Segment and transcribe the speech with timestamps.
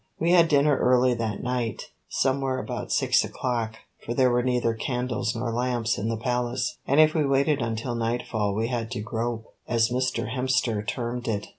[0.19, 5.35] We had dinner early that night, somewhere about six o'clock, for there were neither candles
[5.35, 9.45] nor lamps in the Palace, and if we waited until nightfall we had to "grope,"
[9.67, 10.33] as Mr.
[10.33, 11.49] Hemster termed it.